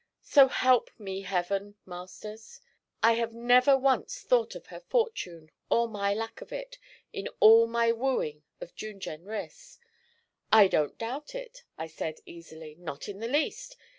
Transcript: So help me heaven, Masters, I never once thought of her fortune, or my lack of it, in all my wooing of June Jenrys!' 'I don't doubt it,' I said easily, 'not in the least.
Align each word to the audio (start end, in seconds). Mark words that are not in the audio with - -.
So 0.23 0.47
help 0.47 0.89
me 0.97 1.21
heaven, 1.21 1.75
Masters, 1.85 2.59
I 3.03 3.23
never 3.25 3.77
once 3.77 4.21
thought 4.21 4.55
of 4.55 4.65
her 4.65 4.79
fortune, 4.79 5.51
or 5.69 5.87
my 5.87 6.11
lack 6.11 6.41
of 6.41 6.51
it, 6.51 6.79
in 7.13 7.29
all 7.39 7.67
my 7.67 7.91
wooing 7.91 8.41
of 8.59 8.73
June 8.73 8.99
Jenrys!' 8.99 9.77
'I 10.51 10.67
don't 10.69 10.97
doubt 10.97 11.35
it,' 11.35 11.61
I 11.77 11.85
said 11.85 12.19
easily, 12.25 12.73
'not 12.79 13.07
in 13.07 13.19
the 13.19 13.27
least. 13.27 13.77